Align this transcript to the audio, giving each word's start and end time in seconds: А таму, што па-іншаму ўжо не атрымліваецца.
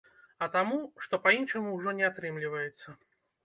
А 0.45 0.47
таму, 0.55 0.79
што 1.03 1.21
па-іншаму 1.27 1.77
ўжо 1.77 1.95
не 2.01 2.11
атрымліваецца. 2.11 2.87